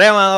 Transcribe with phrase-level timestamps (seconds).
[0.00, 0.29] Remadores,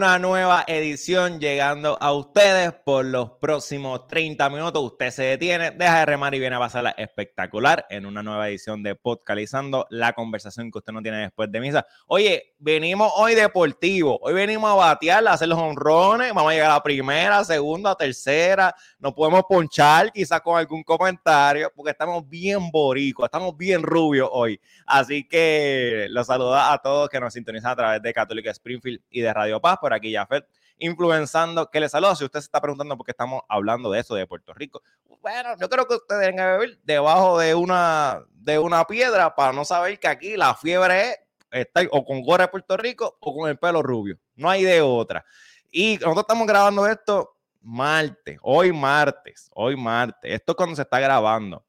[0.00, 4.82] una nueva edición llegando a ustedes por los próximos 30 minutos.
[4.82, 8.82] Usted se detiene, deja de remar y viene a pasarla espectacular en una nueva edición
[8.82, 11.86] de Podcalizando, la conversación que usted no tiene después de misa.
[12.06, 16.70] Oye, venimos hoy deportivo, hoy venimos a batear, a hacer los honrones, vamos a llegar
[16.70, 23.26] a primera, segunda, tercera, nos podemos ponchar quizás con algún comentario, porque estamos bien boricos,
[23.26, 24.58] estamos bien rubios hoy.
[24.86, 29.20] Así que los saludo a todos que nos sintonizan a través de Católica Springfield y
[29.20, 29.76] de Radio Paz.
[29.90, 30.46] Por aquí, Jafet,
[30.78, 31.68] influenzando.
[31.68, 34.24] Que le saludo si usted se está preguntando por qué estamos hablando de eso de
[34.24, 34.80] Puerto Rico.
[35.20, 39.64] Bueno, yo creo que ustedes deben vivir debajo de una, de una piedra para no
[39.64, 41.18] saber que aquí la fiebre es
[41.50, 44.16] estar o con gorra de Puerto Rico o con el pelo rubio.
[44.36, 45.24] No hay de otra.
[45.72, 50.34] Y nosotros estamos grabando esto martes, hoy martes, hoy martes.
[50.34, 51.66] Esto es cuando se está grabando.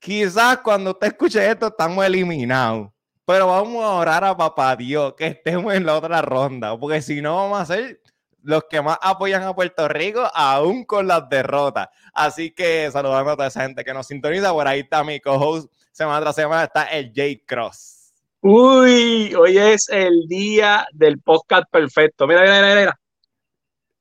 [0.00, 2.90] Quizás cuando usted escuche esto estamos eliminados.
[3.26, 7.22] Pero vamos a orar a papá Dios que estemos en la otra ronda, porque si
[7.22, 8.00] no vamos a ser
[8.42, 11.88] los que más apoyan a Puerto Rico, aún con las derrotas.
[12.12, 14.52] Así que saludando a toda esa gente que nos sintoniza.
[14.52, 15.72] Por ahí está mi co-host.
[15.90, 18.12] Semana tras semana está el J Cross.
[18.40, 22.26] Uy, hoy es el día del podcast perfecto.
[22.26, 23.00] Mira, mira, mira, mira.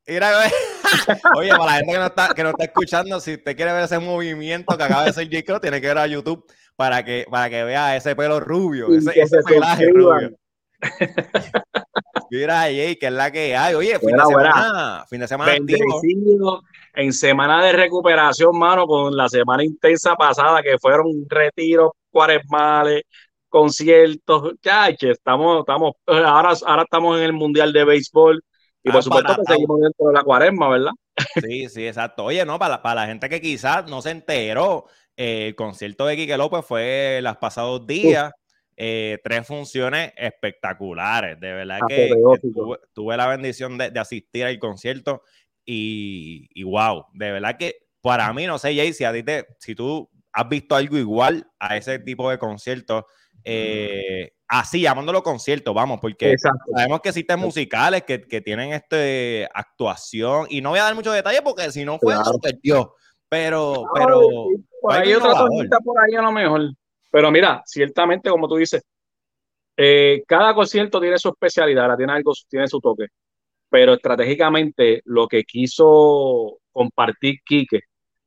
[0.05, 0.51] Mira,
[1.37, 3.85] oye, para la gente que no, está, que no está escuchando, si usted quiere ver
[3.85, 7.25] ese movimiento que acaba de hacer J Cross, tiene que ir a YouTube para que,
[7.29, 10.31] para que vea ese pelo rubio, ese, ese pelaje rubio.
[12.29, 13.75] Mira, ahí, que es la que hay.
[13.75, 15.55] Oye, fin de semana, fin de semana
[16.95, 23.03] en semana de recuperación, mano, con la semana intensa pasada, que fueron retiros cuaresmales,
[23.49, 28.43] conciertos, ya, estamos, estamos, ahora, ahora estamos en el Mundial de Béisbol
[28.83, 30.91] y por supuesto que seguimos dentro de la cuaresma, ¿verdad?
[31.41, 32.25] Sí, sí, exacto.
[32.25, 34.85] Oye, no, para, para la gente que quizás no se enteró,
[35.17, 38.31] eh, el concierto de Quique López fue los pasados días.
[38.75, 41.39] Eh, tres funciones espectaculares.
[41.39, 42.09] De verdad que,
[42.93, 45.21] tuve, la bendición de, asistir al concierto
[45.63, 49.75] y, wow, de verdad que para mí, no sé, Jay, si, a ti te, si
[49.75, 53.03] tú has visto algo igual a ese tipo de conciertos,
[53.43, 56.35] eh, así llamándolo concierto, vamos, porque
[56.73, 61.41] sabemos que existen musicales que, tienen este actuación y no voy a dar muchos detalles
[61.41, 62.39] porque si no fue, claro.
[62.41, 62.95] perdió.
[63.33, 64.21] Pero, pero.
[64.89, 66.61] hay otra cosita por ahí a lo mejor.
[67.11, 68.83] Pero mira, ciertamente, como tú dices,
[69.75, 73.07] eh, cada concierto tiene su especialidad, tiene algo, tiene su toque.
[73.69, 77.79] Pero estratégicamente, lo que quiso compartir Quique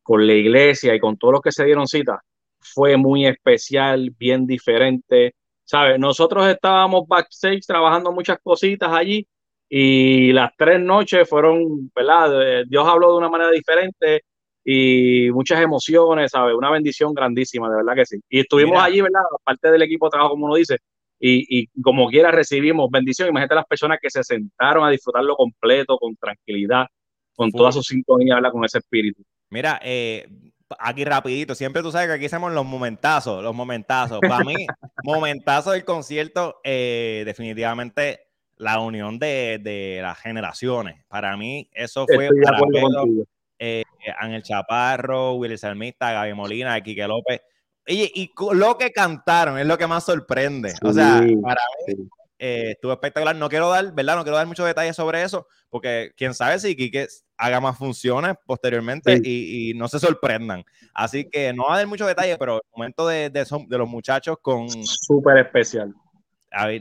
[0.03, 2.21] con la iglesia y con todos los que se dieron cita
[2.59, 5.37] fue muy especial, bien diferente.
[5.62, 6.00] ¿Sabes?
[6.00, 9.25] Nosotros estábamos backstage trabajando muchas cositas allí
[9.69, 12.65] y las tres noches fueron, ¿verdad?
[12.67, 14.23] Dios habló de una manera diferente
[14.69, 16.56] y muchas emociones, ¿sabes?
[16.56, 18.19] Una bendición grandísima, de verdad que sí.
[18.28, 19.21] Y estuvimos allí, ¿verdad?
[19.44, 20.78] Parte del equipo de trabajo, como uno dice,
[21.21, 23.28] y, y, como quiera recibimos bendición.
[23.28, 26.87] Imagínate las personas que se sentaron a disfrutarlo completo, con tranquilidad,
[27.37, 28.50] con toda su sintonía, ¿verdad?
[28.50, 29.22] Con ese espíritu.
[29.50, 30.26] Mira, eh,
[30.81, 34.19] aquí rapidito, siempre tú sabes que aquí hacemos los momentazos, los momentazos.
[34.21, 34.66] Para mí,
[35.05, 38.26] momentazo del concierto, eh, definitivamente
[38.56, 41.05] la unión de, de, las generaciones.
[41.06, 42.31] Para mí, eso fue eh,
[44.19, 47.41] Ángel Chaparro, Willy Salmista, Gaby Molina, Quique López.
[47.87, 50.72] Y, y, lo que cantaron es lo que más sorprende.
[50.83, 52.09] o sea, para mí
[52.39, 53.37] eh, estuvo espectacular.
[53.37, 54.17] No quiero dar, ¿verdad?
[54.17, 57.06] No quiero dar muchos detalles sobre eso, porque quién sabe si Quique
[57.37, 60.65] haga más funciones posteriormente y, no se sorprendan.
[60.94, 63.88] Así que no va a dar muchos detalles, pero el momento de, de, de los
[63.88, 64.69] muchachos con...
[64.69, 65.94] Súper especial.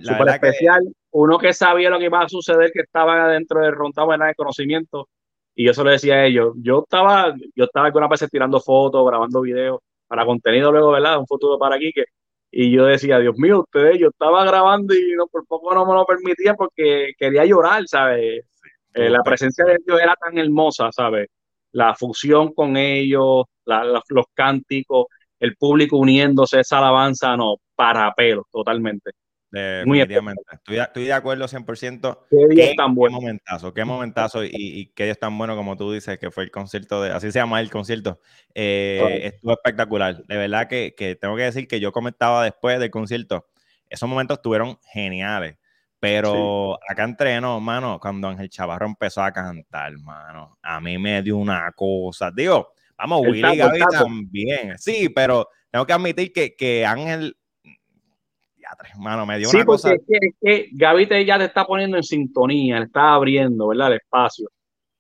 [0.02, 0.82] Súper especial.
[1.12, 5.10] Uno que sabía lo que iba a suceder, que estaba dentro del rontado de conocimiento,
[5.56, 6.54] y yo se lo decía a ellos.
[6.58, 11.20] Yo estaba, yo estaba algunas veces tirando fotos, grabando videos para contenido luego, ¿verdad?
[11.20, 12.06] Un futuro para Quique.
[12.52, 15.94] Y yo decía, Dios mío, ustedes, yo estaba grabando y no, por poco no me
[15.94, 18.46] lo permitía porque quería llorar, ¿sabes?
[18.94, 21.28] Eh, la presencia de Dios era tan hermosa, ¿sabes?
[21.72, 25.08] La fusión con ellos, los cánticos,
[25.40, 29.12] el público uniéndose, esa alabanza, no, para pelo, totalmente.
[29.56, 30.42] Definitivamente.
[30.52, 32.20] Estoy, estoy, de acuerdo 100%.
[32.30, 33.18] Qué día tan bueno.
[33.20, 36.44] Qué momentazo, qué momentazo y, y, qué día tan bueno como tú dices que fue
[36.44, 38.20] el concierto de, así se llama el concierto.
[38.54, 40.24] Eh, estuvo espectacular.
[40.26, 43.48] De verdad que, que, tengo que decir que yo comentaba después del concierto,
[43.90, 45.58] esos momentos estuvieron geniales.
[46.00, 51.38] Pero acá entreno, mano, cuando Ángel Chavarro empezó a cantar, mano, a mí me dio
[51.38, 52.30] una cosa.
[52.30, 54.78] Digo, vamos, Willy Gaby también.
[54.78, 57.38] Sí, pero tengo que admitir que, que Ángel
[58.98, 59.94] mano, me dio sí, una cosa.
[59.94, 63.68] Es que, es que Gaby te, ya te está poniendo en sintonía, le está abriendo,
[63.68, 63.88] ¿verdad?
[63.88, 64.50] El espacio.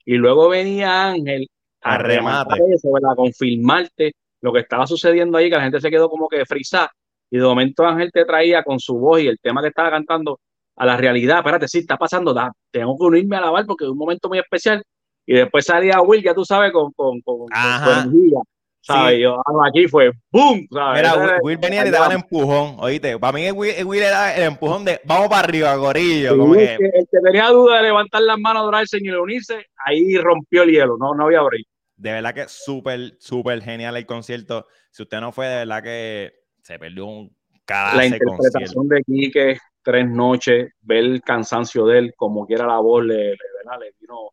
[0.05, 1.47] Y luego venía Ángel
[1.81, 3.15] a, rematar eso, ¿verdad?
[3.15, 6.91] confirmarte lo que estaba sucediendo ahí, que la gente se quedó como que frisada.
[7.31, 10.39] Y de momento Ángel te traía con su voz y el tema que estaba cantando,
[10.75, 11.39] a la realidad.
[11.39, 14.39] Espérate, sí, está pasando, da, tengo que unirme a lavar porque es un momento muy
[14.39, 14.83] especial.
[15.25, 18.39] Y después salía Will, ya tú sabes, con, con, con, energía.
[18.85, 19.19] ¿Sabes?
[19.19, 20.67] Yo, ah, aquí fue ¡boom!
[20.71, 21.01] ¿sabes?
[21.01, 23.17] Mira, Will, venía y te daba el empujón, oíste.
[23.17, 26.37] Para mí, Will, Will era el empujón de vamos para arriba, gorillo.
[26.37, 26.75] como que...
[26.75, 30.97] El, que, tenía duda de levantar las manos, adorarse y unirse, ahí rompió el hielo,
[30.97, 31.65] no, no había brillo.
[31.97, 34.67] De verdad que súper, súper genial el concierto.
[34.91, 39.57] Si usted no fue, de verdad que se perdió un cada La interpretación de Quique,
[39.81, 44.29] tres noches, ver el cansancio de él, como quiera la voz, le, le, le vino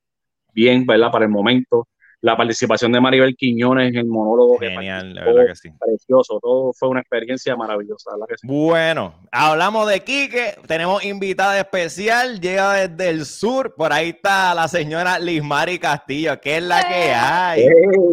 [0.52, 1.10] bien, ¿verdad?
[1.10, 1.88] Para el momento
[2.23, 4.57] la participación de Maribel Quiñones en el monólogo.
[4.59, 5.71] Genial, la verdad que sí.
[5.79, 8.13] Precioso, todo fue una experiencia maravillosa.
[8.13, 8.47] ¿verdad que sí?
[8.47, 14.69] Bueno, hablamos de Quique, tenemos invitada especial, llega desde el sur, por ahí está la
[14.69, 17.67] señora Lismari Castillo, ¿qué es la que hay?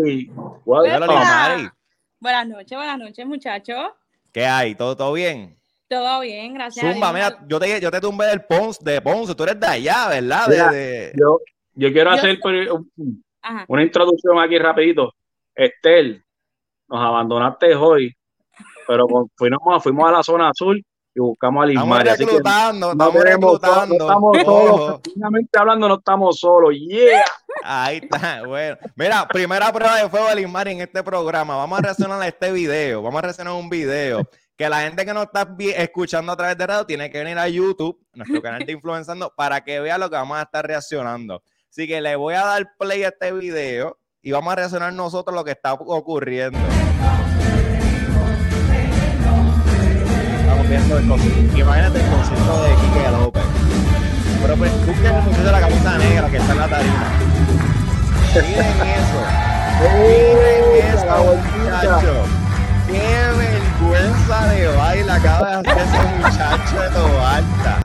[0.03, 0.31] Hey,
[0.65, 3.91] Buenas noches, buenas noches, muchachos.
[4.33, 4.73] ¿Qué hay?
[4.73, 5.55] ¿Todo, todo bien?
[5.87, 6.93] Todo bien, gracias.
[6.93, 10.07] Zumba, mira, yo te, yo te tumbé del Ponce, de Ponce, tú eres de allá,
[10.09, 11.11] ¿verdad?
[11.15, 11.39] Yo,
[11.75, 12.39] yo quiero hacer
[13.67, 15.13] una introducción aquí rapidito.
[15.55, 16.23] Estel,
[16.87, 18.15] nos abandonaste hoy,
[18.87, 19.05] pero
[19.35, 22.07] fuimos, fuimos a la zona azul y buscamos a Lismar.
[22.07, 23.95] Estamos reclutando, estamos reclutando.
[23.97, 26.73] No estamos solos, finalmente hablando no estamos solos.
[26.75, 27.23] Yeah.
[27.63, 28.77] Ahí está, bueno.
[28.95, 31.57] Mira, primera prueba de fuego de Lismar en este programa.
[31.57, 33.01] Vamos a reaccionar a este video.
[33.01, 34.21] Vamos a reaccionar a un video
[34.55, 35.47] que la gente que nos está
[35.77, 39.61] escuchando a través de radio tiene que venir a YouTube, nuestro canal de Influenciando, para
[39.63, 41.41] que vea lo que vamos a estar reaccionando.
[41.69, 45.35] Así que le voy a dar play a este video y vamos a reaccionar nosotros
[45.35, 46.57] lo que está ocurriendo.
[50.39, 51.57] Estamos viendo el concierto.
[51.57, 53.43] Imagínate el concierto de Kike López.
[54.41, 57.11] Pero pues, busquen el muchacho de la camisa negra que está en la tarima.
[58.33, 59.19] Miren eso.
[59.93, 60.65] Miren
[60.95, 62.25] eso, muchacho.
[62.87, 63.05] Qué
[63.37, 67.81] vergüenza de baile acaba de hacer ese muchacho de Tobalta.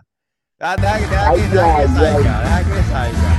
[0.59, 3.34] Deja, deja, deja, que salga, deja que salga.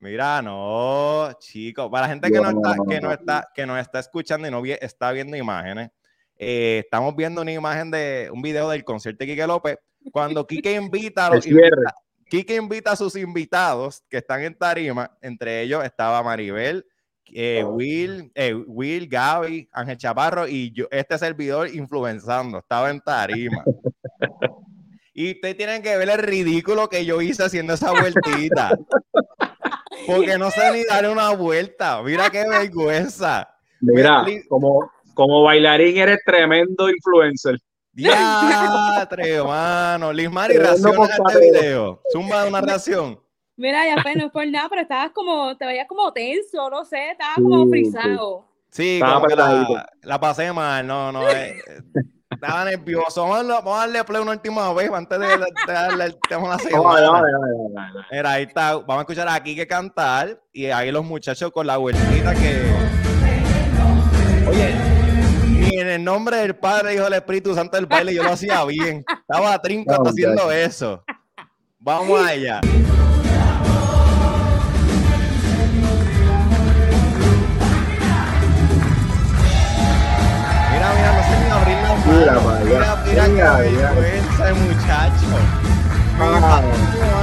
[0.00, 3.98] Mira, no, chicos, para la gente que no, está, que no está, que no está
[4.00, 5.90] escuchando y no está viendo imágenes,
[6.38, 9.76] eh, estamos viendo una imagen de un video del concierto de Quique López.
[10.10, 11.94] Cuando Quique invita a los invita,
[12.30, 16.86] Quique invita a sus invitados que están en tarima, entre ellos estaba Maribel,
[17.26, 23.62] eh, Will, eh, Will, Gaby, Ángel Chaparro y yo, este servidor influenzando, estaba en tarima.
[25.12, 28.78] Y ustedes tienen que ver el ridículo que yo hice haciendo esa vueltita.
[30.06, 32.02] Porque no sé ni dar una vuelta.
[32.02, 33.48] Mira qué vergüenza.
[33.80, 37.58] Mira, como, como bailarín eres tremendo influencer.
[37.92, 40.12] Diatre, mano.
[40.12, 42.00] Liz Mari, reacciona a este video.
[42.12, 43.20] Zumba una reacción.
[43.56, 46.84] Mira, ya pues, no es por nada, pero estabas como, te veías como tenso, no
[46.84, 48.46] sé, estabas como frisado.
[48.70, 51.28] Sí, como la, la, pasé mal, no, no.
[51.28, 51.56] Eh,
[52.40, 53.26] estaba nervioso.
[53.26, 55.26] Vamos a, darle play una última vez antes de,
[55.66, 57.22] darle el tema la semana.
[58.10, 58.76] Mira, ahí está.
[58.76, 62.72] Vamos a escuchar aquí que cantar y ahí los muchachos con la vueltita que.
[64.48, 64.74] Oye,
[65.48, 68.64] ni en el nombre del Padre, Hijo del Espíritu Santo del baile yo lo hacía
[68.64, 69.04] bien.
[69.20, 71.04] Estaba trinco haciendo eso.
[71.78, 72.60] Vamos allá.
[82.10, 85.26] Mira, mira, mira, de muchacho.
[86.18, 86.62] Ah.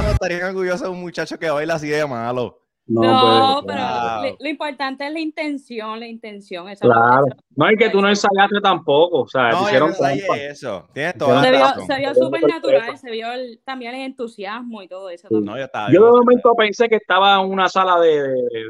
[0.02, 2.62] No, estaría orgulloso de un muchacho que baila así de malo.
[2.88, 6.66] No, pero lo, importante es la intención, la intención.
[6.80, 7.26] claro.
[7.54, 9.20] no, es que tú no ensayaste tampoco.
[9.20, 9.92] O sea, no, hicieron
[10.38, 10.88] eso.
[10.94, 13.28] Tienes toda se, vio, se vio súper natural, se vio
[13.64, 15.28] también el entusiasmo y todo eso.
[15.30, 18.64] No, yo, estaba yo de momento pensé que estaba en una sala de, de,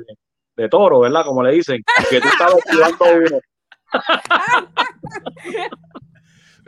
[0.56, 1.24] de, toro, ¿verdad?
[1.24, 1.80] Como le dicen.
[2.10, 3.38] Que tú estabas estudiando uno.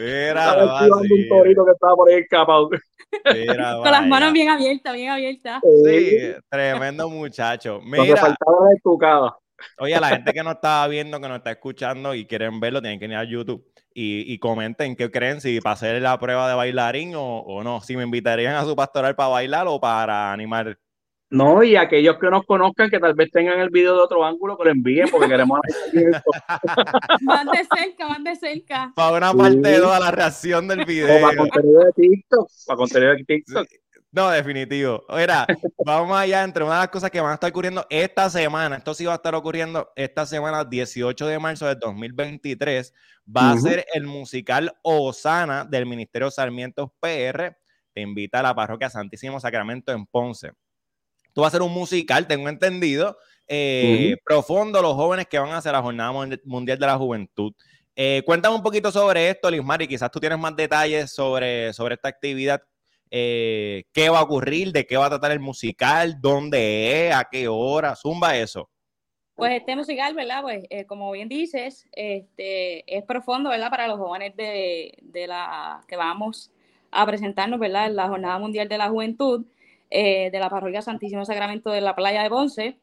[0.00, 2.70] Era, un torito que estaba por ahí escapado.
[3.82, 5.60] Con las manos bien abiertas, bien abiertas.
[5.84, 7.80] Sí, tremendo muchacho.
[7.82, 9.36] Mira, faltaba la estucada.
[9.78, 12.80] Oye, a la gente que no estaba viendo, que nos está escuchando y quieren verlo,
[12.80, 16.48] tienen que ir a YouTube y, y comenten qué creen, si para hacer la prueba
[16.48, 20.32] de bailarín o, o no, si me invitarían a su pastoral para bailar o para
[20.32, 20.78] animar
[21.30, 24.58] no, y aquellos que nos conozcan que tal vez tengan el video de otro ángulo,
[24.58, 25.60] que lo envíen porque queremos
[27.22, 28.92] Van de cerca, van de cerca.
[28.96, 31.20] Para una parte de toda la reacción del video.
[31.20, 32.50] para contenido de TikTok.
[32.66, 33.68] Para contenido de TikTok.
[34.12, 35.04] No, definitivo.
[35.08, 35.46] Mira,
[35.86, 36.42] vamos allá.
[36.42, 39.12] Entre una de las cosas que van a estar ocurriendo esta semana, esto sí va
[39.12, 42.92] a estar ocurriendo esta semana, 18 de marzo del 2023,
[43.24, 47.56] va a ser el musical Osana del Ministerio Sarmiento PR.
[47.92, 50.52] Te invita a la parroquia Santísimo Sacramento en Ponce.
[51.32, 55.58] Tú vas a ser un musical, tengo entendido, eh, profundo, los jóvenes que van a
[55.58, 56.12] hacer la Jornada
[56.44, 57.52] Mundial de la Juventud.
[57.96, 61.96] Eh, cuéntame un poquito sobre esto, Lismar, y quizás tú tienes más detalles sobre, sobre
[61.96, 62.62] esta actividad.
[63.10, 64.72] Eh, ¿Qué va a ocurrir?
[64.72, 66.20] ¿De qué va a tratar el musical?
[66.20, 67.14] ¿Dónde es?
[67.14, 67.96] ¿A qué hora?
[67.96, 68.70] Zumba eso.
[69.34, 70.42] Pues este musical, ¿verdad?
[70.42, 73.70] Pues eh, como bien dices, este, es profundo, ¿verdad?
[73.70, 76.52] Para los jóvenes de, de, la que vamos
[76.90, 77.86] a presentarnos, ¿verdad?
[77.86, 79.46] En la Jornada Mundial de la Juventud
[79.90, 82.78] de la Parroquia Santísimo Sacramento de la Playa de Ponce.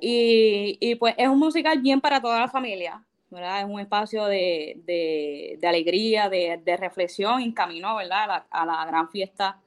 [0.00, 3.02] Y, y, pues es un musical bien para toda la familia.
[3.38, 8.44] Es un espacio de, de, alegría, de, de, reflexión en camino, ¿verdad?
[8.50, 9.58] A la, gran fiesta,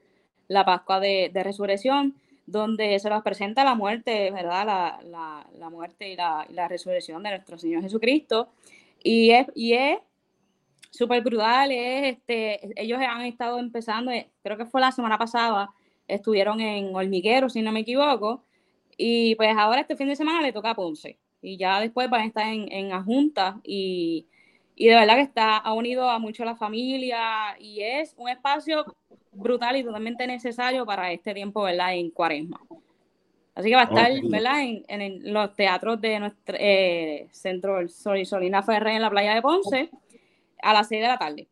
[0.47, 2.15] la Pascua de, Resurrección,
[2.45, 4.65] donde se nos presenta la muerte, ¿verdad?
[4.67, 8.49] La, la, la muerte y la, resurrección de nuestro Señor Jesucristo.
[9.03, 9.97] Y es, y es
[10.91, 15.71] súper brutal, es, este, ellos han estado empezando, eh, creo que fue la semana pasada,
[16.07, 18.43] estuvieron en Hormiguero, si no me equivoco,
[18.97, 22.21] y pues ahora este fin de semana le toca a Ponce y ya después van
[22.21, 24.27] a estar en, en junta y,
[24.75, 28.85] y, de verdad que está, ha unido a mucho la familia y es un espacio
[29.31, 31.93] brutal y totalmente necesario para este tiempo, ¿verdad?
[31.93, 32.59] En cuaresma.
[33.53, 34.61] Así que va a estar, ¿verdad?
[34.61, 39.89] En, en, los teatros de nuestro eh, centro Solina Ferrer en la playa de Ponce
[40.61, 41.47] a las 6 de la tarde.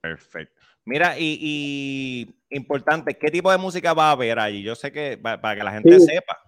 [0.00, 0.55] Perfecto.
[0.86, 4.62] Mira, y, y, importante, ¿qué tipo de música va a haber allí?
[4.62, 6.38] Yo sé que para que la gente sepa.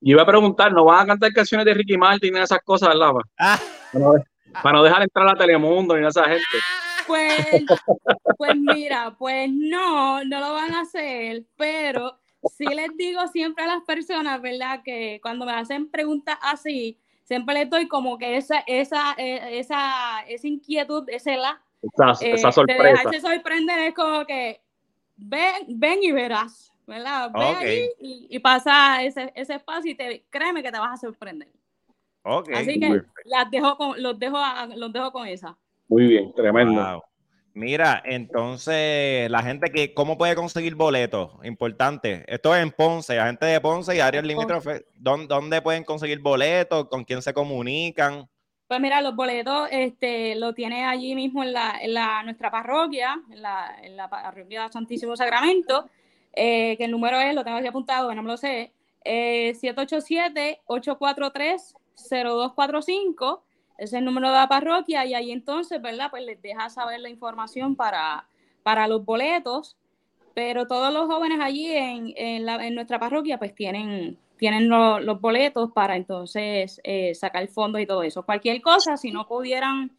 [0.00, 2.90] Y iba a preguntar, ¿no van a cantar canciones de Ricky Martin y esas cosas,
[2.90, 3.10] ¿verdad?
[3.36, 3.58] Ah.
[4.62, 6.44] Para, no, dejar entrar a Telemundo ni a esa gente.
[7.06, 7.64] Pues,
[8.38, 12.16] pues mira, pues no, no lo van a hacer, pero
[12.56, 14.82] sí les digo siempre a las personas, ¿verdad?
[14.84, 20.20] Que cuando me hacen preguntas así, siempre les doy como que esa, esa, e, esa,
[20.28, 21.60] esa inquietud, esa la.
[21.82, 22.82] Esa, esa eh, sorpresa.
[22.82, 24.60] De dejarse sorprender es como que
[25.16, 26.70] ven, ven y verás.
[26.90, 27.30] ¿verdad?
[27.32, 31.48] Ve ahí y, pasa ese, ese, espacio y te, créeme que te vas a sorprender.
[32.24, 34.38] Así que las dejo con, los, dejo
[34.76, 35.56] los dejo con esa.
[35.88, 37.02] Muy bien, tremendo.
[37.52, 41.32] Mira, entonces, la gente que, ¿cómo puede conseguir boletos?
[41.44, 42.24] Importante.
[42.26, 46.20] Esto es en Ponce, la gente de Ponce y áreas limítrofes, ¿dónde, ¿dónde pueden conseguir
[46.20, 46.88] boletos?
[46.88, 48.28] ¿Con quién se comunican?
[48.70, 53.20] Pues mira, los boletos este, lo tiene allí mismo en, la, en la, nuestra parroquia,
[53.28, 54.08] en la, en la
[54.70, 55.90] Santísimo Sacramento.
[56.32, 58.72] Eh, que el número es, lo tengo aquí apuntado, no me lo sé,
[59.04, 59.56] eh,
[60.68, 63.40] 787-843-0245,
[63.76, 66.08] es el número de la parroquia y ahí entonces, ¿verdad?
[66.08, 68.28] Pues les deja saber la información para,
[68.62, 69.76] para los boletos,
[70.32, 75.20] pero todos los jóvenes allí en, en, la, en nuestra parroquia pues tienen, tienen los
[75.20, 78.24] boletos para entonces eh, sacar fondos y todo eso.
[78.24, 79.92] Cualquier cosa, si no pudieran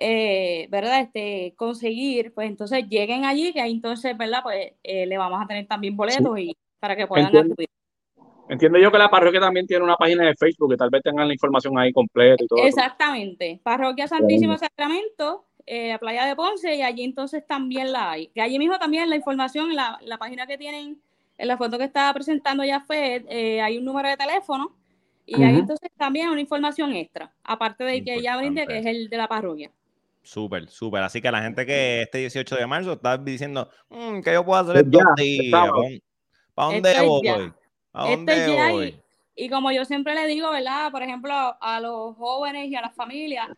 [0.00, 1.00] eh, ¿verdad?
[1.00, 4.40] Este, conseguir, pues entonces lleguen allí, que ahí entonces, ¿verdad?
[4.42, 7.54] Pues eh, le vamos a tener también boletos y para que puedan Entiendo.
[8.48, 11.28] Entiendo yo que la parroquia también tiene una página de Facebook, que tal vez tengan
[11.28, 12.64] la información ahí completa y todo.
[12.64, 13.60] Exactamente.
[13.62, 18.28] Parroquia Santísimo Sacramento, eh, Playa de Ponce, y allí entonces también la hay.
[18.28, 21.00] Que allí mismo también la información, la, la página que tienen,
[21.42, 23.24] en la foto que estaba presentando ya fue,
[23.60, 24.72] hay un número de teléfono,
[25.26, 29.08] y ahí entonces también una información extra, aparte de que ya brinde, que es el
[29.08, 29.72] de la parroquia.
[30.22, 31.02] Súper, súper.
[31.02, 34.60] Así que la gente que este 18 de marzo está diciendo mmm, que yo puedo
[34.60, 35.00] hacer esto
[36.54, 37.52] ¿Para dónde voy?
[37.92, 39.02] ¿A dónde voy?
[39.34, 40.92] Y, como yo siempre le digo, ¿verdad?
[40.92, 43.48] Por ejemplo, a los jóvenes y a las familias,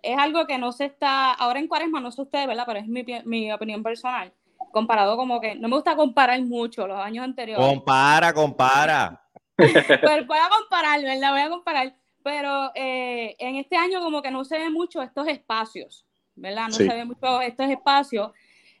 [0.00, 2.64] es algo que no se está, ahora en cuaresma, no sé ustedes, ¿verdad?
[2.66, 4.32] Pero es mi, mi opinión personal.
[4.74, 7.64] Comparado como que, no me gusta comparar mucho los años anteriores.
[7.64, 9.22] Compara, compara.
[9.56, 11.30] Pero voy a comparar, ¿verdad?
[11.30, 11.94] Voy a comparar.
[12.22, 16.04] Pero eh, en este año como que no se ve mucho estos espacios.
[16.36, 16.68] ¿verdad?
[16.68, 18.32] No se ve mucho estos espacios.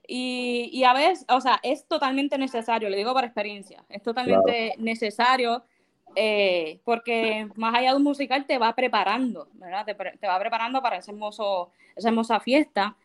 [0.06, 4.74] Y, y, a veces, o sea, es totalmente necesario, le digo por experiencia, es totalmente
[4.76, 5.64] necesario
[6.16, 9.84] eh, porque más allá de un musical te va preparando, ¿verdad?
[9.84, 12.96] Te, te va preparando para ese hermoso, esa hermosa fiesta.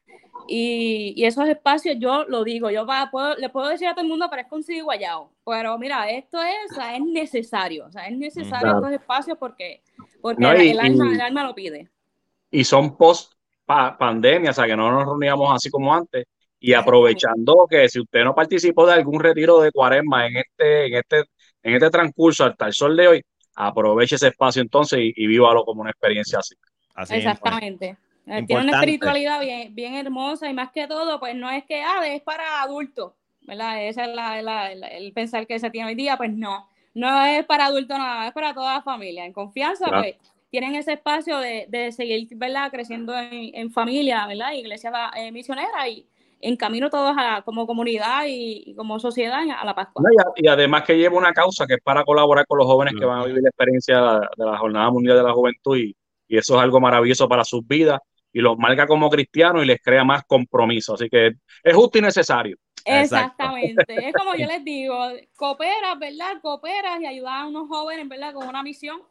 [0.47, 4.01] Y, y, esos espacios, yo lo digo, yo va, puedo, le puedo decir a todo
[4.01, 5.31] el mundo, pero es consigo guayao.
[5.45, 9.81] Pero mira, esto es, o sea, es necesario, o sea, es necesario estos espacios porque,
[10.21, 11.89] porque el, alma, el alma lo pide.
[12.49, 13.33] Y son post
[13.65, 16.25] pandemia, o sea, que no nos reuníamos así como antes.
[16.59, 20.93] Y aprovechando que si usted no participó de algún retiro de cuaresma en este, en
[20.95, 21.23] este,
[21.63, 23.21] en este transcurso hasta el sol de hoy,
[23.55, 26.55] aproveche ese espacio entonces y, vívalo como una experiencia así.
[27.15, 27.97] Exactamente.
[28.25, 31.81] Eh, tiene una espiritualidad bien, bien hermosa y más que todo, pues no es que
[31.81, 33.83] ah, es para adultos, ¿verdad?
[33.87, 37.65] Ese es la, el pensar que se tiene hoy día, pues no, no es para
[37.65, 39.25] adultos nada, es para toda la familia.
[39.25, 40.15] En confianza, pues
[40.51, 42.69] tienen ese espacio de, de seguir, ¿verdad?
[42.71, 44.51] Creciendo en, en familia, ¿verdad?
[44.53, 46.05] Iglesia eh, misionera y
[46.41, 50.03] en camino todos a, como comunidad y, como sociedad a la Pascua.
[50.36, 53.22] y, además que lleva una causa que es para colaborar con los jóvenes que van
[53.22, 55.96] a vivir la experiencia de la Jornada Mundial de la Juventud y,
[56.27, 58.00] y eso es algo maravilloso para sus vidas
[58.31, 60.93] y los marca como cristianos y les crea más compromiso.
[60.93, 62.58] Así que es justo y necesario.
[62.86, 64.08] Exactamente.
[64.08, 64.96] Es como yo les digo,
[65.36, 66.39] cooperas, ¿verdad?
[66.41, 68.34] Cooperas y ayudas a unos jóvenes, ¿verdad?
[68.34, 69.01] Con una misión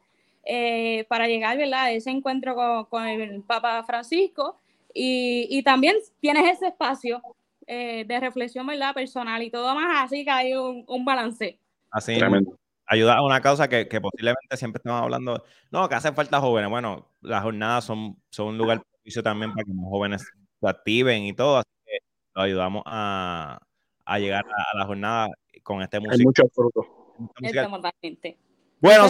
[0.43, 1.83] eh, para llegar, ¿verdad?
[1.83, 4.57] A ese encuentro con, el Papa Francisco.
[4.93, 7.21] Y, y, también tienes ese espacio
[7.67, 8.93] eh, de reflexión, ¿verdad?
[8.93, 11.59] Personal y todo más, así que hay un, un balance.
[11.91, 12.57] Así, Tremendo.
[12.85, 16.69] ayuda a una causa que, que, posiblemente siempre estamos hablando, no, que hacen falta jóvenes.
[16.69, 20.23] Bueno, las jornadas son, son un lugar propicio también para que los jóvenes
[20.59, 21.99] se activen y todo, así que
[22.33, 23.59] lo ayudamos a,
[24.05, 25.29] a llegar a, la jornada
[25.63, 26.19] con este músico.
[26.19, 26.85] Hay muchos frutos.
[28.81, 29.07] Bueno,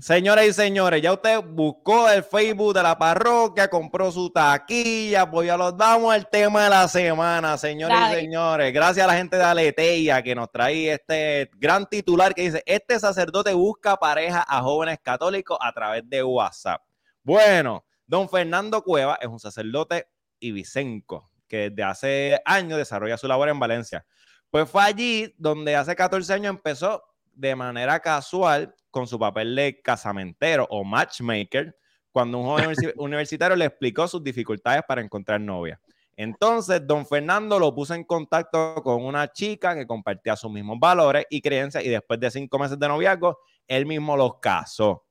[0.00, 5.46] señores y señores, ya usted buscó el Facebook de la parroquia, compró su taquilla, pues
[5.46, 8.72] ya los damos el tema de la semana, señores y señores.
[8.72, 12.98] Gracias a la gente de Aleteia que nos trae este gran titular que dice, este
[12.98, 16.82] sacerdote busca pareja a jóvenes católicos a través de WhatsApp.
[17.22, 20.08] Bueno, don Fernando Cueva es un sacerdote
[20.40, 24.04] ibicenco que desde hace años desarrolla su labor en Valencia.
[24.50, 29.82] Pues fue allí donde hace 14 años empezó de manera casual con su papel de
[29.82, 31.76] casamentero o matchmaker,
[32.12, 35.80] cuando un joven universitario le explicó sus dificultades para encontrar novia.
[36.16, 41.26] Entonces, don Fernando lo puso en contacto con una chica que compartía sus mismos valores
[41.28, 43.36] y creencias y después de cinco meses de noviazgo,
[43.66, 45.04] él mismo los casó.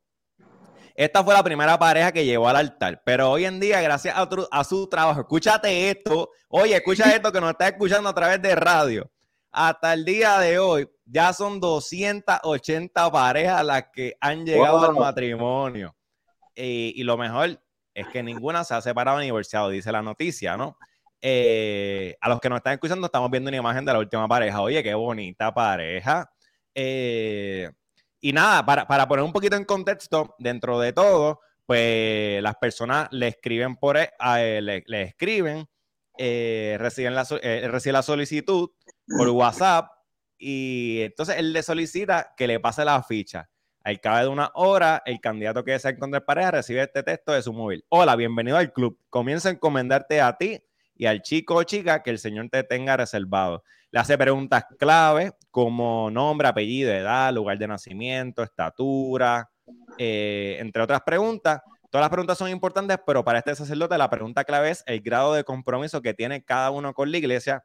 [0.96, 4.64] Esta fue la primera pareja que llevó al altar, pero hoy en día, gracias a,
[4.64, 9.12] su trabajo, escúchate esto, oye, escucha esto que nos está escuchando a través de radio.
[9.56, 15.96] Hasta el día de hoy, ya son 280 parejas las que han llegado al matrimonio.
[16.56, 17.62] Y, lo mejor
[17.94, 20.76] es que ninguna se ha separado ni divorciado, dice la noticia, ¿no?
[21.22, 24.60] Eh, a los que nos están escuchando, estamos viendo una imagen de la última pareja.
[24.60, 26.32] Oye, qué bonita pareja.
[26.74, 27.70] Eh,
[28.20, 33.28] y nada, para, poner un poquito en contexto, dentro de todo, pues las personas le
[33.28, 34.10] escriben por e,
[34.62, 35.68] le, escriben,
[36.18, 38.72] eh, reciben, la, eh, la solicitud
[39.08, 39.90] por WhatsApp
[40.38, 43.50] y entonces él le solicita que le pase la ficha.
[43.84, 47.42] Al cabo de una hora, el candidato que desea encontrar pareja recibe este texto de
[47.42, 47.84] su móvil.
[47.90, 48.98] Hola, bienvenido al club.
[49.10, 50.62] Comienza a encomendarte a ti
[50.96, 53.64] y al chico o chica que el Señor te tenga reservado.
[53.92, 59.50] Le hace preguntas clave como nombre, apellido, edad, lugar de nacimiento, estatura,
[59.98, 61.62] eh, entre otras preguntas.
[61.90, 65.34] Todas las preguntas son importantes, pero para este sacerdote la pregunta clave es el grado
[65.34, 67.64] de compromiso que tiene cada uno con la iglesia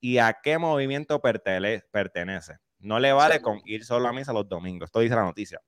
[0.00, 2.58] y a qué movimiento pertenece.
[2.78, 4.88] No le vale con ir solo a misa los domingos.
[4.88, 5.60] Esto dice la noticia.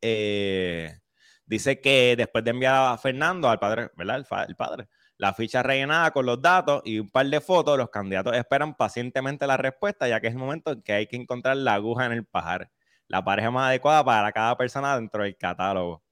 [0.00, 0.98] Eh,
[1.46, 4.24] dice que después de enviar a Fernando al padre, ¿verdad?
[4.48, 8.36] el padre, la ficha rellenada con los datos y un par de fotos, los candidatos
[8.36, 11.74] esperan pacientemente la respuesta, ya que es el momento en que hay que encontrar la
[11.74, 12.70] aguja en el pajar,
[13.06, 16.02] la pareja más adecuada para cada persona dentro del catálogo.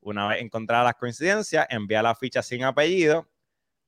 [0.00, 3.28] Una vez encontradas las coincidencias, envía la ficha sin apellido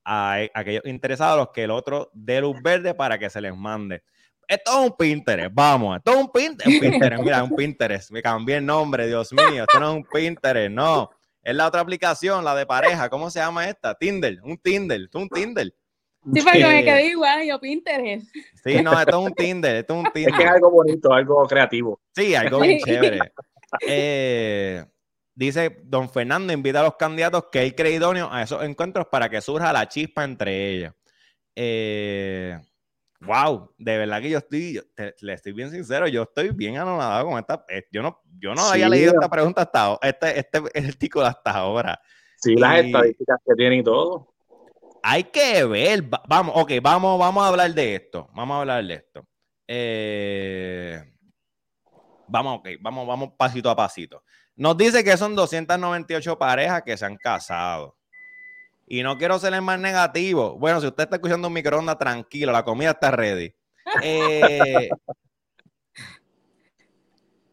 [0.06, 4.02] a, aquellos interesados, los que el otro dé luz verde para que se les mande.
[4.48, 8.22] Esto es un Pinterest, vamos, esto es un Pinterest, un Pinterest, mira, un Pinterest, me
[8.22, 11.10] cambié el nombre, Dios mío, esto no es un Pinterest, no.
[11.42, 13.08] Es la otra aplicación, la de pareja.
[13.08, 13.94] ¿Cómo se llama esta?
[13.94, 14.40] Tinder.
[14.42, 15.02] Un Tinder.
[15.02, 15.66] Esto es un Tinder.
[16.34, 18.26] Sí, porque me quedé igual, yo Pinterest.
[18.64, 20.32] Sí, no, esto es un Tinder, esto es un Tinder.
[20.32, 22.00] Es que es algo bonito, algo creativo.
[22.16, 23.20] Sí, algo bien chévere.
[23.80, 24.84] Eh,
[25.36, 29.28] dice, don Fernando invita a los candidatos que él cree idóneo a esos encuentros para
[29.28, 30.94] que surja la chispa entre ellos.
[31.54, 32.58] Eh,
[33.20, 34.82] wow, de verdad que yo estoy,
[35.20, 38.62] le estoy bien sincero, yo estoy bien anonadado con esta, eh, yo no, yo no
[38.62, 42.00] había leído esta pregunta hasta este, este artículo hasta ahora.
[42.38, 44.34] Sí, las estadísticas que tiene y todo.
[45.02, 48.94] Hay que ver, vamos, ok, vamos, vamos a hablar de esto, vamos a hablar de
[48.94, 49.26] esto.
[49.68, 51.00] Eh,
[52.26, 54.22] vamos, ok, vamos, vamos pasito a pasito.
[54.56, 57.96] Nos dice que son 298 parejas que se han casado.
[58.86, 60.56] Y no quiero ser el más negativo.
[60.58, 63.54] Bueno, si usted está escuchando un microondas, tranquilo, la comida está ready.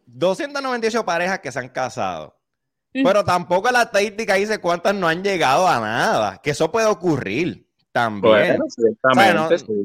[0.06, 2.38] 298 eh, parejas que se han casado.
[2.92, 6.40] Pero tampoco la estadística dice cuántas no han llegado a nada.
[6.40, 8.58] Que eso puede ocurrir también.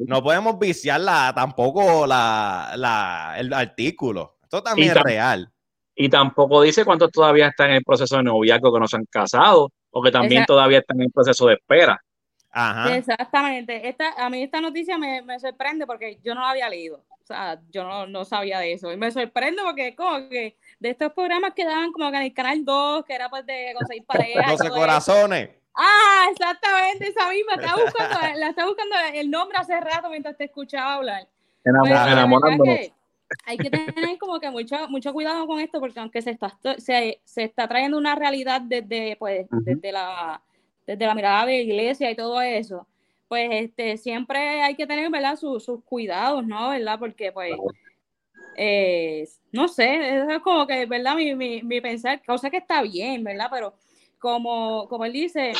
[0.08, 1.02] no, podemos viciar
[1.34, 4.38] tampoco la, el artículo.
[4.44, 5.52] Esto también es real.
[6.02, 9.06] Y tampoco dice cuántos todavía están en el proceso de noviazgo que no se han
[9.12, 12.02] casado o que también todavía están en proceso de espera.
[12.52, 12.96] Ajá.
[12.96, 13.90] Exactamente.
[13.90, 17.04] Esta, a mí esta noticia me, me, sorprende porque yo no la había leído.
[17.22, 18.94] O sea, yo no, no, sabía de eso.
[18.94, 22.34] Y me sorprende porque como que de estos programas que daban como que en el
[22.34, 24.58] canal 2, que era pues de conseguir parejas.
[24.58, 25.50] 12 corazones.
[25.76, 27.56] Ah, exactamente, esa misma.
[27.56, 31.28] Estaba buscando, la estaba buscando el nombre hace rato mientras te escuchaba hablar.
[31.66, 32.94] Enamorándonos
[33.46, 37.20] hay que tener como que mucho, mucho cuidado con esto porque aunque se está, se,
[37.24, 40.42] se está trayendo una realidad desde, pues, desde, la,
[40.86, 42.88] desde la mirada de la iglesia y todo eso,
[43.28, 45.36] pues este, siempre hay que tener, ¿verdad?
[45.36, 46.70] Sus, cuidados, ¿no?
[46.70, 46.98] ¿Verdad?
[46.98, 47.54] Porque pues,
[48.58, 51.16] eh, no sé, es como que, ¿verdad?
[51.16, 53.48] Mi, mi, mi, pensar, cosa que está bien, ¿verdad?
[53.52, 53.76] Pero
[54.18, 55.54] como, como él dice,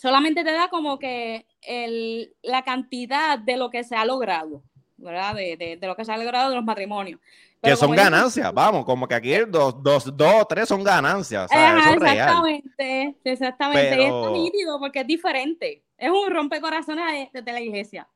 [0.00, 4.62] solamente te da como que el, la cantidad de lo que se ha logrado,
[5.00, 5.34] ¿verdad?
[5.34, 7.20] De, de, de lo que se ha logrado de los matrimonios.
[7.62, 11.50] que son ganancias, vamos, como que aquí dos, dos, dos o tres son ganancias.
[11.50, 14.04] exactamente, exactamente.
[14.04, 15.82] es tan nítido porque es diferente.
[15.98, 18.08] Es un rompecorazones desde la iglesia.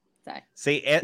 [0.54, 1.02] Sí, es,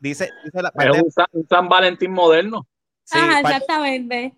[0.00, 1.02] dice, dice la, es
[1.32, 2.66] un, San, Valentín moderno.
[3.04, 4.34] Sí, exactamente.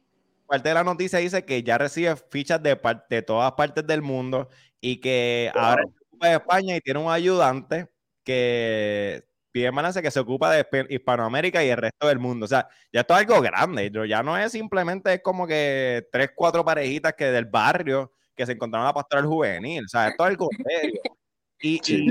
[0.46, 4.48] Parte de la noticia dice que ya recibe fichas de, de todas partes del mundo
[4.80, 7.88] y que ahora es de España y tiene un ayudante
[8.24, 12.44] que pide balance que se ocupa de Hispanoamérica y el resto del mundo.
[12.44, 13.90] O sea, ya esto es algo grande.
[14.08, 18.52] Ya no es simplemente es como que tres, cuatro parejitas que del barrio que se
[18.52, 19.84] encontraron a pastoral juvenil.
[19.84, 21.00] O sea, esto es algo serio.
[21.60, 22.08] Y,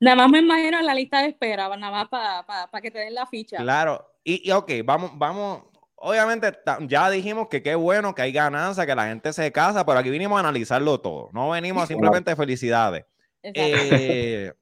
[0.00, 3.14] nada más me imagino en la lista de espera, nada más para que te den
[3.14, 3.56] la ficha.
[3.56, 4.06] Claro.
[4.22, 5.62] Y, y ok, vamos, vamos,
[5.96, 6.52] obviamente
[6.82, 10.10] ya dijimos que qué bueno que hay ganancia, que la gente se casa, pero aquí
[10.10, 11.30] vinimos a analizarlo todo.
[11.32, 13.04] No venimos simplemente felicidades.
[13.42, 14.52] Eh,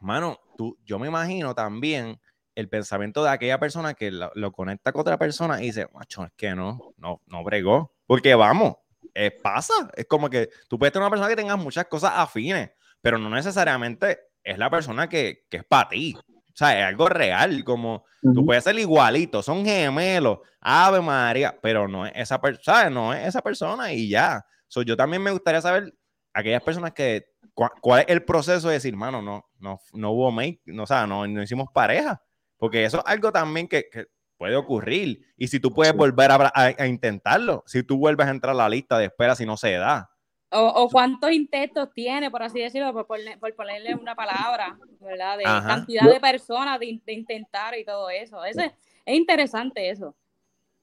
[0.00, 2.20] mano, tú, yo me imagino también
[2.54, 6.32] el pensamiento de aquella persona que lo, conecta con otra persona y dice, macho, es
[6.36, 7.94] que no, no, no bregó.
[8.06, 8.74] Porque vamos,
[9.14, 9.72] eh, pasa.
[9.96, 13.30] Es como que tú puedes tener una persona que tenga muchas cosas afines, pero no
[13.30, 16.14] necesariamente es la persona que, que es para ti.
[16.14, 21.88] O sea, es algo real, como tú puedes ser igualito, son gemelos, Ave María, pero
[21.88, 24.44] no es esa persona, no es esa persona y ya.
[24.68, 25.94] So, yo también me gustaría saber
[26.34, 27.30] aquellas personas que,
[27.80, 31.06] cuál es el proceso de decir, mano, no, no, no hubo make, no, o sea,
[31.06, 32.22] no, no hicimos pareja,
[32.56, 34.06] porque eso es algo también que, que
[34.40, 35.20] puede ocurrir.
[35.36, 38.68] Y si tú puedes volver a, a, intentarlo, si tú vuelves a entrar a la
[38.70, 40.10] lista de espera si no se da.
[40.52, 45.38] O, cuántos intentos tiene, por así decirlo, por, ponerle una palabra, ¿verdad?
[45.38, 48.42] De cantidad de personas de, intentar y todo eso.
[48.44, 48.56] es,
[49.06, 50.16] interesante eso.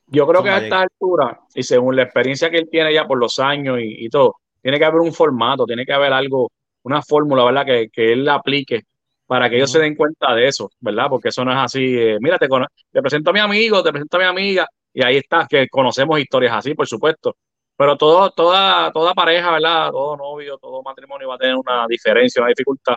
[0.06, 3.18] Yo creo que a esta altura, y según la experiencia que él tiene ya por
[3.18, 6.50] los años y, todo, tiene que haber un formato, tiene que haber algo,
[6.88, 7.65] una fórmula, ¿verdad?
[7.65, 8.84] Que, que él la aplique
[9.28, 11.08] para que ellos se den cuenta de eso, ¿verdad?
[11.10, 12.47] Porque eso no es así, eh, mira, te,
[12.91, 16.19] te presento a mi amigo, te presento a mi amiga, y ahí está, que conocemos
[16.19, 17.36] historias así, por supuesto,
[17.76, 19.91] pero todo, toda, toda pareja, ¿verdad?
[19.91, 22.95] Todo novio, todo matrimonio va a tener una diferencia, una dificultad.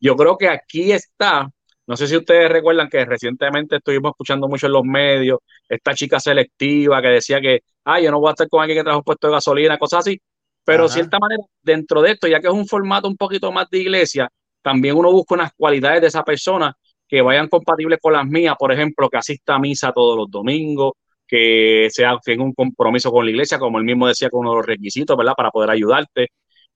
[0.00, 1.48] Yo creo que aquí está,
[1.86, 6.18] no sé si ustedes recuerdan que recientemente estuvimos escuchando mucho en los medios, esta chica
[6.18, 9.28] selectiva que decía que, ay, yo no voy a estar con alguien que trajo puesto
[9.28, 10.20] de gasolina, cosas así.
[10.68, 13.70] Pero de cierta manera, dentro de esto, ya que es un formato un poquito más
[13.70, 14.28] de iglesia,
[14.60, 16.76] también uno busca unas cualidades de esa persona
[17.08, 20.92] que vayan compatibles con las mías, por ejemplo, que asista a misa todos los domingos,
[21.26, 24.56] que sea tenga un compromiso con la iglesia, como él mismo decía, con uno de
[24.56, 25.32] los requisitos, ¿verdad?
[25.34, 26.28] Para poder ayudarte.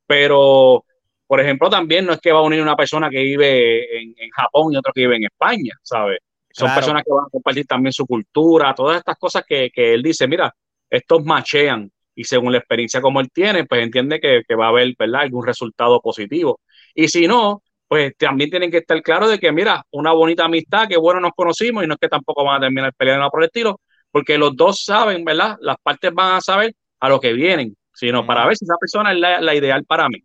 [0.06, 0.86] Pero,
[1.26, 4.72] por ejemplo, también no es que va a unir una persona que vive en, Japón
[4.72, 6.18] y otro que vive en España, ¿sabes?
[6.50, 10.02] Son personas que van a compartir también su cultura, todas estas cosas que, que él
[10.02, 10.50] dice, mira,
[10.88, 14.68] estos machean y según la experiencia como él tiene, pues entiende que, que va a
[14.68, 15.22] haber, ¿verdad?
[15.22, 16.60] Algún resultado positivo.
[16.94, 20.88] Y si no, pues también tienen que estar claros de que, mira, una bonita amistad,
[20.88, 23.48] que bueno nos conocimos y no es que tampoco van a terminar peleando por el
[23.48, 25.56] estilo, porque los dos saben, ¿verdad?
[25.60, 29.12] Las partes van a saber a lo que vienen, sino para ver si esa persona
[29.12, 30.22] es la, ideal para mí.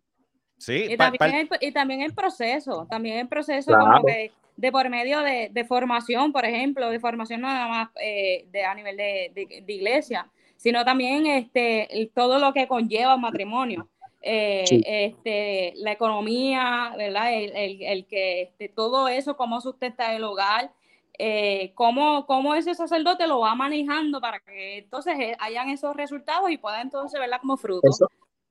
[0.56, 6.32] Sí, y, también el, proceso, también el proceso como que de por medio de, formación,
[6.32, 10.26] por ejemplo, de formación no nada más eh, de, a nivel de, iglesia,
[10.58, 13.88] sino también este, todo lo que conlleva un matrimonio.
[14.20, 17.32] Eh, este, la economía, ¿verdad?
[17.32, 20.72] El, el, que este, todo eso, cómo sustenta el hogar,
[21.18, 26.50] eh, cómo, cómo, ese sacerdote lo va manejando para que entonces eh, hayan esos resultados
[26.50, 27.88] y pueda entonces verla como fruto.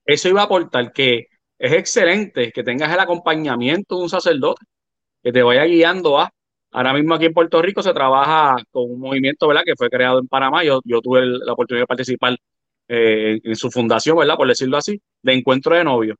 [0.05, 1.27] Eso, iba a aportar que
[1.59, 4.65] es excelente que tengas el acompañamiento de un sacerdote
[5.21, 6.31] que te vaya guiando a.
[6.77, 9.63] Ahora mismo aquí en Puerto Rico se trabaja con un movimiento, ¿verdad?
[9.65, 10.63] Que fue creado en Panamá.
[10.63, 12.37] Yo, yo tuve la oportunidad de participar
[12.87, 14.35] eh, en su fundación, ¿verdad?
[14.37, 16.17] Por decirlo así, de encuentro de novios,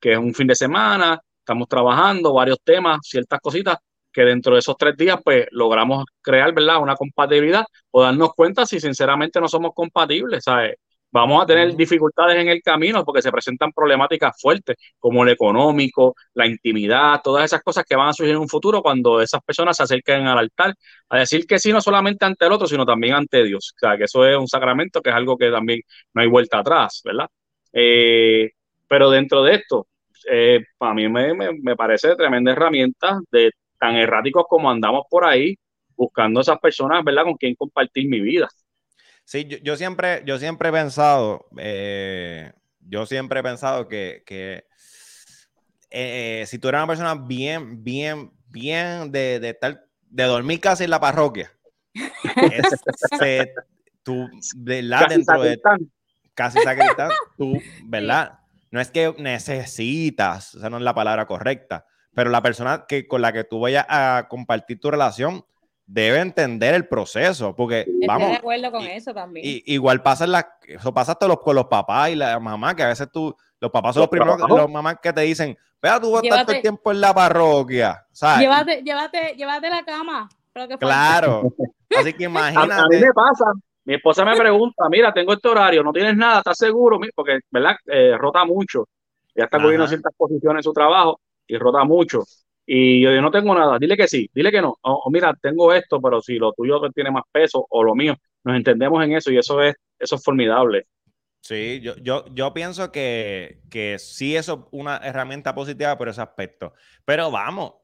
[0.00, 3.76] que es un fin de semana, estamos trabajando varios temas, ciertas cositas,
[4.12, 6.82] que dentro de esos tres días, pues logramos crear, ¿verdad?
[6.82, 10.78] Una compatibilidad o darnos cuenta si sinceramente no somos compatibles, ¿sabes?
[11.12, 16.14] Vamos a tener dificultades en el camino porque se presentan problemáticas fuertes como el económico,
[16.32, 19.76] la intimidad, todas esas cosas que van a surgir en un futuro cuando esas personas
[19.76, 20.74] se acerquen al altar
[21.10, 23.74] a decir que sí, no solamente ante el otro, sino también ante Dios.
[23.76, 25.80] O sea, que eso es un sacramento que es algo que también
[26.14, 27.28] no hay vuelta atrás, ¿verdad?
[27.74, 28.50] Eh,
[28.88, 29.88] pero dentro de esto,
[30.30, 35.26] eh, para mí me, me, me, parece tremenda herramienta de tan erráticos como andamos por
[35.26, 35.56] ahí
[35.96, 37.24] buscando esas personas, ¿verdad?
[37.24, 38.48] Con quien compartir mi vida.
[39.24, 44.24] Sí, yo, siempre, yo siempre he pensado, eh, yo siempre he pensado que,
[45.90, 50.84] eh, si tú eres una persona bien, bien, bien de, de, tal, de dormir casi
[50.84, 51.52] en la parroquia,
[54.02, 55.08] tú, ¿verdad?
[55.08, 55.60] Dentro de
[56.34, 58.38] casi sacristán, tú, ¿verdad?
[58.70, 63.22] No es que necesitas, esa no es la palabra correcta, pero la persona que, con
[63.22, 65.44] la que tú vayas a compartir tu relación
[65.92, 68.30] debe entender el proceso, porque Estoy vamos.
[68.30, 69.44] de acuerdo con eso también.
[69.46, 72.82] Y, igual pasa la, eso pasa hasta los, con los papás y la mamá, que
[72.82, 76.10] a veces tú, los papás son los, primeros, los mamás que te dicen, vea, tú
[76.12, 78.06] vas a estar todo el tiempo en la parroquia.
[78.38, 80.28] Llévate, llévate, llévate la cama.
[80.80, 81.42] claro.
[81.98, 82.72] Así que imagínate.
[82.72, 83.44] A, mí me pasa.
[83.84, 86.98] Mi esposa me pregunta, mira, tengo este horario, no tienes nada, ¿estás seguro?
[87.14, 87.76] Porque, ¿verdad?
[87.86, 88.88] Eh, rota mucho.
[89.34, 92.22] Ya está cogiendo ciertas posiciones en su trabajo y rota mucho.
[92.66, 94.76] Y yo digo, no tengo nada, dile que sí, dile que no.
[94.82, 98.56] O, mira, tengo esto, pero si lo tuyo tiene más peso o lo mío, nos
[98.56, 100.86] entendemos en eso y eso es, eso es formidable.
[101.40, 106.22] Sí, yo, yo, yo pienso que, que sí eso es una herramienta positiva por ese
[106.22, 106.72] aspecto.
[107.04, 107.74] Pero vamos,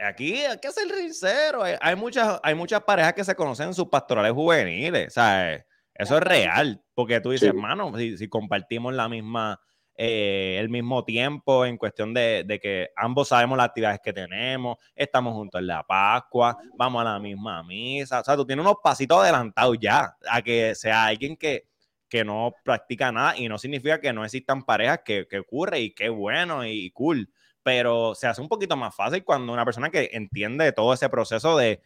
[0.00, 1.62] aquí hay que ser sincero.
[1.80, 5.08] Hay, muchas, hay muchas parejas que se conocen en sus pastorales juveniles.
[5.08, 5.54] O sea,
[5.92, 6.80] eso es real.
[6.94, 9.60] Porque tú dices, hermano, si, si compartimos la misma
[9.96, 15.34] eh, el mismo tiempo en cuestión de, que ambos sabemos las actividades que tenemos, estamos
[15.34, 18.20] juntos en la Pascua, vamos a la misma misa.
[18.20, 21.66] O sea, tú tienes unos pasitos adelantados ya a que sea alguien que,
[22.08, 25.94] que no practica nada y no significa que no existan parejas que, que ocurre y
[25.94, 27.30] qué bueno y cool,
[27.62, 31.56] pero se hace un poquito más fácil cuando una persona que entiende todo ese proceso
[31.56, 31.82] de,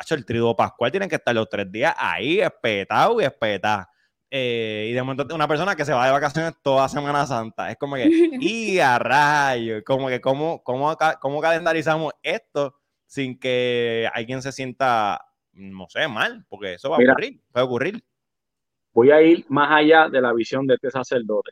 [0.00, 3.86] hecho el triduo pascual tienen que estar los tres días ahí espetado y espetado
[4.34, 7.70] eh, y de momento una persona que se va de vacaciones toda Semana Santa.
[7.70, 8.08] Es como que,
[8.40, 15.20] y a rayo, como que cómo, cómo, cómo calendarizamos esto sin que alguien se sienta,
[15.52, 18.04] no sé, mal, porque eso va a ocurrir, puede ocurrir.
[18.94, 21.50] Voy a ir más allá de la visión de este sacerdote,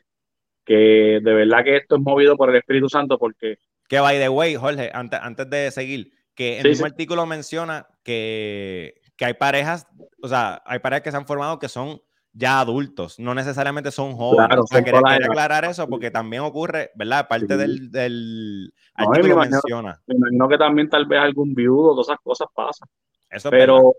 [0.65, 3.59] que de verdad que esto es movido por el Espíritu Santo porque...
[3.87, 8.95] Que by the way, Jorge, antes, antes de seguir, que el mismo artículo menciona que,
[9.15, 9.85] que hay parejas,
[10.23, 12.01] o sea, hay parejas que se han formado que son
[12.33, 14.47] ya adultos, no necesariamente son jóvenes.
[14.47, 17.27] Claro, quería, aclarar eso porque también ocurre, ¿verdad?
[17.27, 20.01] Parte del, del artículo me menciona.
[20.07, 22.87] Me imagino que también tal vez algún viudo, todas esas cosas pasan.
[23.29, 23.93] Eso pero,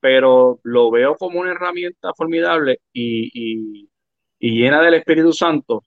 [0.00, 3.90] pero lo veo como una herramienta formidable y, y,
[4.38, 5.82] y llena del Espíritu Santo,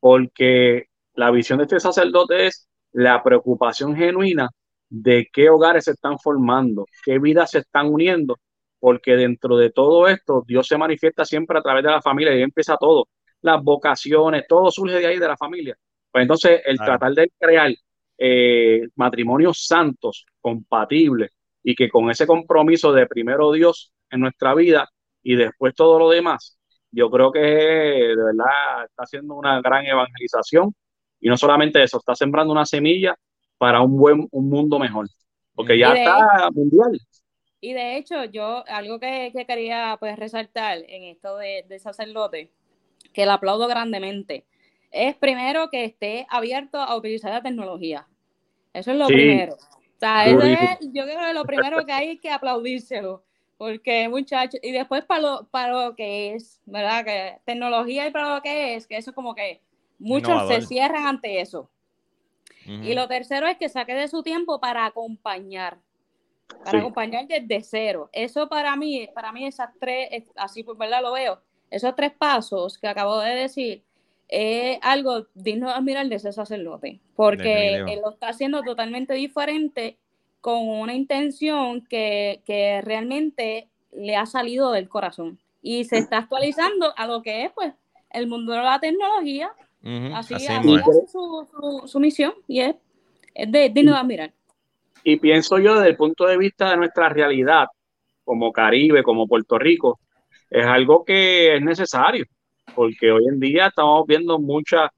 [0.00, 4.48] porque la visión de este sacerdote es la preocupación genuina
[4.88, 8.38] de qué hogares se están formando, qué vidas se están uniendo
[8.84, 12.42] porque dentro de todo esto Dios se manifiesta siempre a través de la familia y
[12.42, 13.08] empieza todo,
[13.40, 15.74] las vocaciones, todo surge de ahí de la familia.
[16.12, 17.72] Pues entonces el tratar de crear
[18.18, 21.30] eh, matrimonios santos, compatibles
[21.62, 24.86] y que con ese compromiso de primero Dios en nuestra vida
[25.22, 26.58] y después todo lo demás,
[26.90, 30.74] yo creo que de verdad está haciendo una gran evangelización
[31.20, 33.16] y no solamente eso, está sembrando una semilla
[33.56, 35.06] para un buen un mundo mejor,
[35.54, 37.00] porque ya está mundial.
[37.64, 42.50] Y de hecho, yo, algo que, quería pues resaltar en esto de, sacerdote,
[43.14, 44.44] que le aplaudo grandemente,
[44.90, 48.06] es primero que esté abierto a utilizar la tecnología.
[48.74, 49.54] Eso es lo primero.
[49.54, 53.24] O sea, eso es, yo creo que lo primero que hay que aplaudírselo.
[53.56, 57.02] Porque muchachos, y después para lo, para lo que es, ¿verdad?
[57.02, 59.62] Que tecnología y para lo que es, que eso como que
[59.98, 61.70] muchos se cierran ante eso.
[62.66, 65.78] Y lo tercero es que saque de su tiempo para acompañar
[66.64, 68.08] para acompañar desde cero.
[68.12, 71.02] Eso para mí, para mí esas tres, así pues, ¿verdad?
[71.02, 73.82] Lo veo, esos tres pasos que acabo de decir,
[74.28, 79.98] es algo digno de admirar de ese sacerdote, porque él lo está haciendo totalmente diferente
[80.40, 86.92] con una intención que, que realmente le ha salido del corazón y se está actualizando
[86.96, 87.72] a lo que es pues
[88.10, 89.50] el mundo de la tecnología.
[90.14, 92.76] así, así, es su, su, su, misión y es,
[93.34, 94.32] es de, digno de admirar.
[95.04, 97.66] Y pienso yo desde el punto de vista de nuestra realidad,
[98.24, 100.00] como Caribe, como Puerto Rico,
[100.48, 102.24] es algo que es necesario,
[102.74, 104.90] porque hoy en día estamos viendo muchas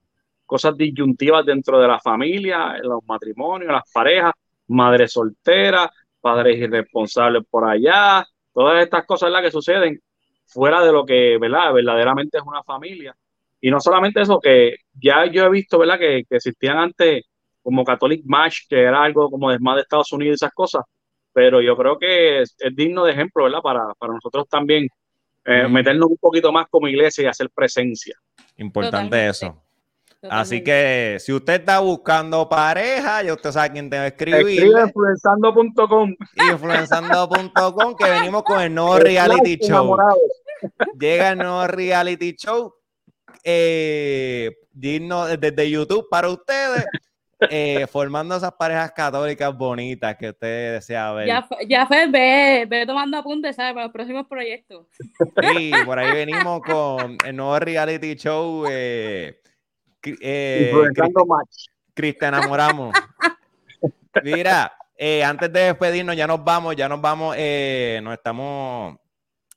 [0.46, 4.32] cosas disyuntivas dentro de la familia, los matrimonios, las parejas,
[4.68, 5.88] madres solteras,
[6.20, 10.00] padres irresponsables por allá, todas estas cosas las que suceden
[10.44, 11.72] fuera de lo que ¿verdad?
[11.72, 13.16] verdaderamente es una familia.
[13.60, 15.98] Y no solamente eso, que ya yo he visto ¿verdad?
[15.98, 17.24] Que existían antes
[17.66, 20.84] como Catholic Match, que era algo como de más de Estados Unidos y esas cosas,
[21.32, 23.58] pero yo creo que es, digno de ejemplo, ¿verdad?
[23.60, 24.86] Para, para nosotros también
[25.44, 28.14] eh, meternos un poquito más como iglesia y hacer presencia.
[28.56, 29.60] Importante eso.
[30.30, 34.46] Así que si usted está buscando pareja, ya usted sabe quién debe escribir.
[34.46, 36.14] Escribe influenzando.com.
[36.52, 39.96] Influenzando.com, que venimos con el nuevo reality show.
[40.98, 42.72] Llega el nuevo reality show.
[43.42, 46.86] Eh, digno desde YouTube para ustedes.
[47.50, 51.26] Eh, formando esas parejas católicas bonitas que usted desea ver.
[51.26, 53.74] Ya, ya fue, ve, ve tomando apuntes, ¿sabes?
[53.74, 54.86] Para los próximos proyectos.
[55.42, 58.64] Sí, por ahí venimos con el nuevo reality show.
[58.70, 59.40] Eh,
[60.20, 60.72] eh,
[61.26, 61.66] match.
[61.94, 62.94] Cristian enamoramos.
[64.22, 68.96] Mira, eh, antes de despedirnos, ya nos vamos, ya nos vamos, eh, nos estamos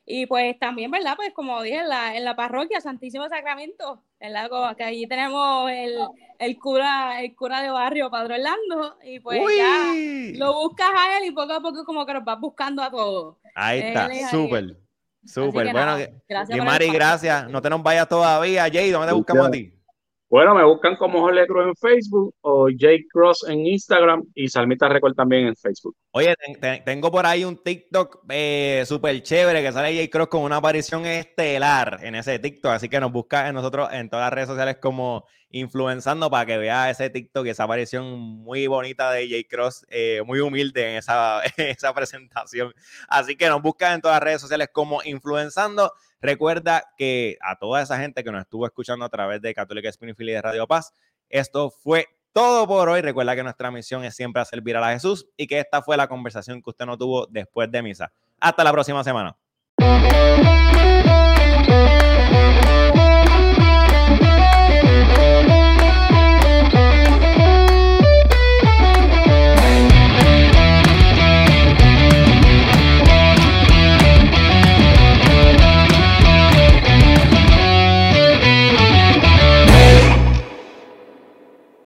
[0.05, 1.15] Y pues también, ¿verdad?
[1.17, 5.71] Pues como dije, en la, en la parroquia Santísimo Sacramento, en la, que allí tenemos
[5.71, 5.97] el,
[6.39, 9.93] el, cura, el cura de barrio, Padre Orlando, y pues ya
[10.39, 13.37] lo buscas a él y poco a poco como que nos vas buscando a todos.
[13.55, 14.77] Ahí está, súper,
[15.25, 15.73] súper.
[15.73, 15.97] Bueno,
[16.29, 16.65] gracias.
[16.65, 17.49] Mari, gracias.
[17.49, 18.65] No te nos vayas todavía.
[18.73, 19.73] Jay, ¿dónde te buscamos a ti?
[20.33, 24.89] Bueno, me buscan como Jorge Cruz en Facebook o Jake Cross en Instagram y Salmita
[24.89, 25.95] Record también en Facebook.
[26.13, 26.35] Oye,
[26.87, 31.05] tengo por ahí un TikTok eh, súper chévere que sale Jake Cross con una aparición
[31.05, 34.79] estelar en ese TikTok, así que nos busca en nosotros en todas las redes sociales
[34.81, 39.85] como influenzando para que vea ese TikTok y esa aparición muy bonita de Jake Cross,
[39.91, 42.73] eh, muy humilde en esa, esa presentación.
[43.07, 45.93] Así que nos busca en todas las redes sociales como influenzando.
[46.23, 50.31] Recuerda que a toda esa gente que nos estuvo escuchando a través de Católica Springfield
[50.31, 50.95] y de Radio Paz,
[51.29, 53.01] esto fue todo por hoy.
[53.01, 56.07] Recuerda que nuestra misión es siempre servir a la Jesús y que esta fue la
[56.07, 58.13] conversación que usted no tuvo después de misa.
[58.39, 59.37] Hasta la próxima semana.